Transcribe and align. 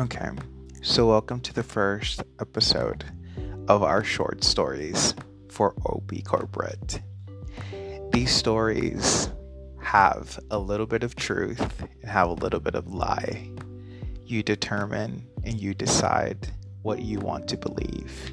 Okay, 0.00 0.30
so 0.80 1.06
welcome 1.06 1.42
to 1.42 1.52
the 1.52 1.62
first 1.62 2.22
episode 2.40 3.04
of 3.68 3.82
our 3.82 4.02
short 4.02 4.42
stories 4.42 5.14
for 5.50 5.74
OP 5.84 6.10
Corporate. 6.24 7.02
These 8.10 8.30
stories 8.30 9.28
have 9.82 10.40
a 10.50 10.58
little 10.58 10.86
bit 10.86 11.02
of 11.02 11.16
truth 11.16 11.82
and 12.00 12.10
have 12.10 12.30
a 12.30 12.32
little 12.32 12.60
bit 12.60 12.74
of 12.74 12.94
lie. 12.94 13.50
You 14.24 14.42
determine 14.42 15.22
and 15.44 15.60
you 15.60 15.74
decide 15.74 16.48
what 16.80 17.02
you 17.02 17.18
want 17.18 17.46
to 17.48 17.58
believe. 17.58 18.32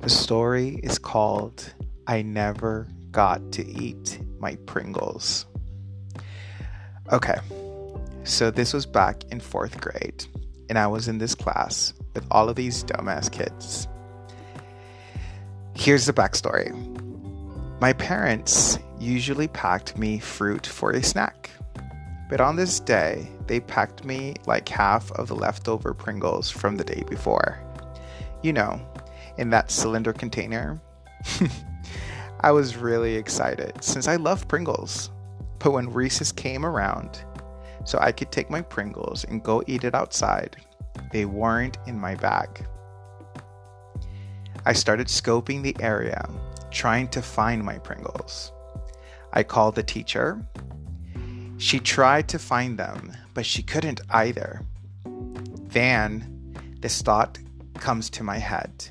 The 0.00 0.10
story 0.10 0.80
is 0.82 0.98
called 0.98 1.72
I 2.08 2.22
Never 2.22 2.88
Got 3.12 3.52
to 3.52 3.64
Eat 3.64 4.18
My 4.40 4.56
Pringles. 4.66 5.46
Okay, 7.12 7.38
so 8.24 8.50
this 8.50 8.72
was 8.72 8.86
back 8.86 9.22
in 9.30 9.38
fourth 9.38 9.80
grade 9.80 10.26
and 10.68 10.78
I 10.78 10.86
was 10.86 11.08
in 11.08 11.18
this 11.18 11.34
class 11.34 11.92
with 12.14 12.26
all 12.30 12.48
of 12.48 12.56
these 12.56 12.84
dumbass 12.84 13.30
kids. 13.30 13.88
Here's 15.74 16.06
the 16.06 16.12
backstory 16.12 16.72
my 17.80 17.92
parents 17.92 18.78
usually 18.98 19.46
packed 19.48 19.96
me 19.96 20.18
fruit 20.18 20.66
for 20.66 20.90
a 20.90 21.02
snack, 21.02 21.50
but 22.28 22.40
on 22.40 22.56
this 22.56 22.80
day, 22.80 23.28
they 23.46 23.60
packed 23.60 24.04
me 24.04 24.34
like 24.46 24.68
half 24.68 25.12
of 25.12 25.28
the 25.28 25.36
leftover 25.36 25.94
Pringles 25.94 26.50
from 26.50 26.76
the 26.76 26.84
day 26.84 27.04
before. 27.08 27.58
You 28.42 28.52
know, 28.52 28.80
in 29.38 29.50
that 29.50 29.70
cylinder 29.70 30.12
container. 30.12 30.80
I 32.40 32.52
was 32.52 32.76
really 32.76 33.14
excited 33.14 33.82
since 33.82 34.06
I 34.06 34.16
love 34.16 34.46
Pringles. 34.46 35.10
But 35.58 35.72
when 35.72 35.92
recess 35.92 36.30
came 36.30 36.64
around, 36.64 37.24
so 37.84 37.98
I 37.98 38.12
could 38.12 38.30
take 38.32 38.50
my 38.50 38.62
Pringles 38.62 39.24
and 39.24 39.42
go 39.42 39.62
eat 39.66 39.84
it 39.84 39.94
outside. 39.94 40.56
They 41.12 41.24
weren't 41.24 41.78
in 41.86 41.98
my 41.98 42.14
bag. 42.14 42.66
I 44.66 44.72
started 44.72 45.06
scoping 45.06 45.62
the 45.62 45.76
area, 45.80 46.28
trying 46.70 47.08
to 47.08 47.22
find 47.22 47.64
my 47.64 47.78
Pringles. 47.78 48.52
I 49.32 49.42
called 49.42 49.74
the 49.74 49.82
teacher. 49.82 50.44
She 51.58 51.80
tried 51.80 52.28
to 52.28 52.38
find 52.38 52.78
them, 52.78 53.12
but 53.34 53.46
she 53.46 53.62
couldn't 53.62 54.00
either. 54.10 54.62
Then 55.68 56.54
this 56.80 57.02
thought 57.02 57.38
comes 57.74 58.10
to 58.10 58.24
my 58.24 58.38
head 58.38 58.88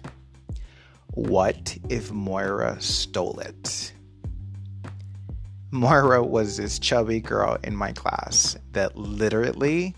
What 1.14 1.78
if 1.90 2.12
Moira 2.12 2.80
stole 2.80 3.40
it? 3.40 3.94
Moira 5.72 6.24
was 6.24 6.56
this 6.56 6.80
chubby 6.80 7.20
girl 7.20 7.58
in 7.64 7.76
my 7.76 7.92
class 7.92 8.56
that 8.72 8.96
literally 8.96 9.96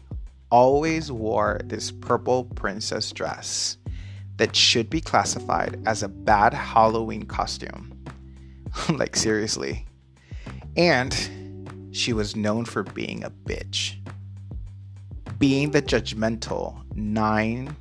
always 0.50 1.12
wore 1.12 1.62
this 1.66 1.92
purple 1.92 2.46
princess 2.46 3.12
dress 3.12 3.78
that 4.38 4.56
should 4.56 4.90
be 4.90 5.00
classified 5.00 5.80
as 5.86 6.02
a 6.02 6.08
bad 6.08 6.56
Halloween 6.56 7.24
costume. 7.24 8.04
like, 8.90 9.16
seriously. 9.16 9.86
And 10.76 11.90
she 11.92 12.14
was 12.14 12.36
known 12.36 12.66
for 12.66 12.82
being 12.82 13.24
a 13.24 13.30
bitch. 13.30 13.96
Being 15.38 15.70
the 15.70 15.82
judgmental 15.84 16.84
9, 16.96 17.76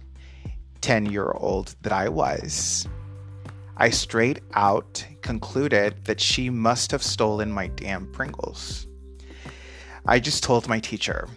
10 0.82 1.06
year 1.06 1.30
old 1.30 1.74
that 1.82 1.92
I 1.92 2.08
was, 2.08 2.86
I 3.80 3.90
straight 3.90 4.40
out 4.54 5.06
concluded 5.22 6.04
that 6.04 6.20
she 6.20 6.50
must 6.50 6.90
have 6.90 7.02
stolen 7.02 7.52
my 7.52 7.68
damn 7.68 8.10
Pringles. 8.10 8.88
I 10.04 10.18
just 10.18 10.42
told 10.42 10.66
my 10.66 10.80
teacher, 10.80 11.28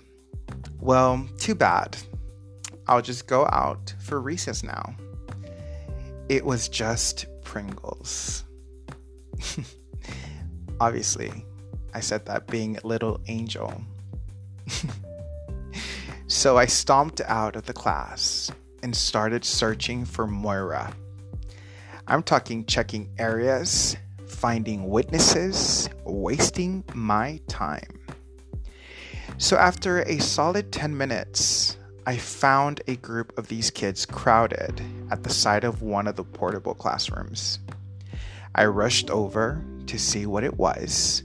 well, 0.79 1.27
too 1.37 1.53
bad. 1.53 1.95
I'll 2.87 3.03
just 3.03 3.27
go 3.27 3.45
out 3.45 3.93
for 3.99 4.19
recess 4.19 4.63
now. 4.63 4.95
It 6.29 6.43
was 6.43 6.67
just 6.67 7.27
Pringles. 7.43 8.43
Obviously, 10.79 11.45
I 11.93 11.99
said 11.99 12.25
that 12.25 12.47
being 12.47 12.77
a 12.77 12.87
little 12.87 13.21
angel. 13.27 13.83
so 16.27 16.57
I 16.57 16.65
stomped 16.65 17.21
out 17.21 17.55
of 17.55 17.67
the 17.67 17.73
class 17.73 18.51
and 18.81 18.95
started 18.95 19.45
searching 19.45 20.05
for 20.05 20.25
Moira. 20.25 20.95
I'm 22.11 22.23
talking 22.23 22.65
checking 22.65 23.09
areas, 23.17 23.95
finding 24.27 24.89
witnesses, 24.89 25.89
wasting 26.03 26.83
my 26.93 27.39
time. 27.47 28.01
So, 29.37 29.55
after 29.55 30.01
a 30.01 30.19
solid 30.19 30.73
10 30.73 30.97
minutes, 30.97 31.77
I 32.05 32.17
found 32.17 32.81
a 32.85 32.97
group 32.97 33.37
of 33.37 33.47
these 33.47 33.71
kids 33.71 34.05
crowded 34.05 34.81
at 35.09 35.23
the 35.23 35.29
side 35.29 35.63
of 35.63 35.83
one 35.83 36.05
of 36.05 36.17
the 36.17 36.25
portable 36.25 36.73
classrooms. 36.73 37.59
I 38.55 38.65
rushed 38.65 39.09
over 39.09 39.63
to 39.87 39.97
see 39.97 40.25
what 40.25 40.43
it 40.43 40.57
was. 40.57 41.23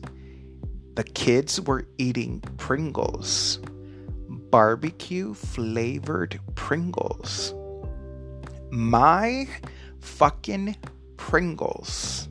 The 0.94 1.02
kids 1.02 1.60
were 1.60 1.88
eating 1.98 2.42
Pringles, 2.58 3.58
barbecue 4.28 5.34
flavored 5.34 6.38
Pringles. 6.54 7.54
My 8.70 9.48
fucking 10.06 10.76
Pringles. 11.16 12.28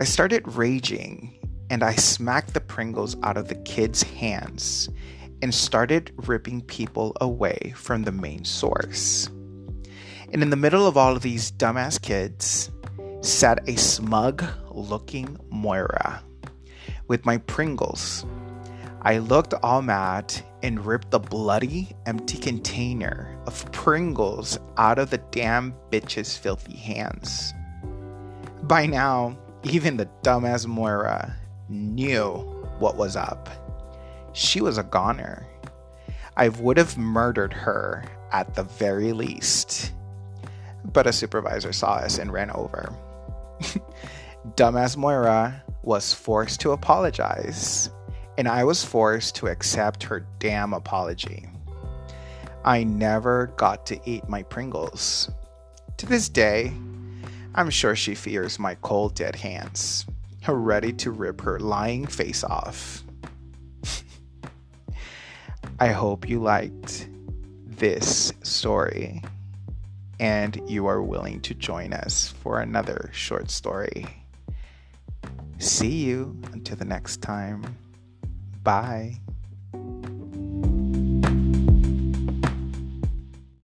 I 0.00 0.04
started 0.04 0.46
raging 0.56 1.38
and 1.68 1.82
I 1.82 1.94
smacked 1.96 2.54
the 2.54 2.60
Pringles 2.60 3.16
out 3.22 3.36
of 3.36 3.48
the 3.48 3.56
kids' 3.56 4.02
hands 4.02 4.88
and 5.42 5.54
started 5.54 6.12
ripping 6.16 6.62
people 6.62 7.16
away 7.20 7.74
from 7.76 8.04
the 8.04 8.12
main 8.12 8.44
source. 8.44 9.28
And 10.32 10.42
in 10.42 10.50
the 10.50 10.56
middle 10.56 10.86
of 10.86 10.96
all 10.96 11.16
of 11.16 11.22
these 11.22 11.50
dumbass 11.50 12.00
kids 12.00 12.70
sat 13.20 13.68
a 13.68 13.76
smug 13.76 14.44
looking 14.70 15.38
Moira 15.50 16.22
with 17.08 17.26
my 17.26 17.38
Pringles. 17.38 18.24
I 19.06 19.18
looked 19.18 19.54
all 19.62 19.82
mad 19.82 20.34
and 20.64 20.84
ripped 20.84 21.12
the 21.12 21.20
bloody, 21.20 21.94
empty 22.06 22.38
container 22.38 23.38
of 23.46 23.70
Pringles 23.70 24.58
out 24.78 24.98
of 24.98 25.10
the 25.10 25.18
damn 25.30 25.76
bitch's 25.92 26.36
filthy 26.36 26.74
hands. 26.74 27.54
By 28.64 28.86
now, 28.86 29.38
even 29.62 29.96
the 29.96 30.10
dumbass 30.24 30.66
Moira 30.66 31.36
knew 31.68 32.32
what 32.80 32.96
was 32.96 33.14
up. 33.14 33.48
She 34.32 34.60
was 34.60 34.76
a 34.76 34.82
goner. 34.82 35.46
I 36.36 36.48
would 36.48 36.76
have 36.76 36.98
murdered 36.98 37.52
her 37.52 38.06
at 38.32 38.54
the 38.54 38.64
very 38.64 39.12
least. 39.12 39.92
But 40.84 41.06
a 41.06 41.12
supervisor 41.12 41.72
saw 41.72 41.92
us 41.92 42.18
and 42.18 42.32
ran 42.32 42.50
over. 42.50 42.92
Dumbass 44.56 44.96
Moira 44.96 45.62
was 45.84 46.12
forced 46.12 46.58
to 46.62 46.72
apologize, 46.72 47.88
and 48.38 48.48
I 48.48 48.64
was 48.64 48.84
forced 48.84 49.34
to 49.36 49.48
accept 49.48 50.02
her 50.04 50.26
damn 50.38 50.72
apology. 50.72 51.48
I 52.64 52.84
never 52.84 53.48
got 53.56 53.86
to 53.86 54.00
eat 54.04 54.28
my 54.28 54.42
Pringles. 54.42 55.30
To 55.98 56.06
this 56.06 56.28
day, 56.28 56.72
I'm 57.54 57.70
sure 57.70 57.96
she 57.96 58.14
fears 58.14 58.58
my 58.58 58.74
cold, 58.76 59.14
dead 59.14 59.36
hands 59.36 60.06
ready 60.54 60.92
to 60.92 61.10
rip 61.10 61.40
her 61.40 61.58
lying 61.58 62.06
face 62.06 62.44
off. 62.44 63.02
I 65.80 65.88
hope 65.88 66.28
you 66.28 66.40
liked 66.40 67.08
this 67.64 68.32
story 68.42 69.22
and 70.18 70.60
you 70.68 70.86
are 70.86 71.02
willing 71.02 71.40
to 71.42 71.54
join 71.54 71.92
us 71.92 72.28
for 72.42 72.60
another 72.60 73.10
short 73.12 73.50
story. 73.50 74.06
See 75.58 76.04
you 76.04 76.40
until 76.52 76.76
the 76.76 76.84
next 76.84 77.20
time. 77.22 77.76
Bye. 78.66 79.22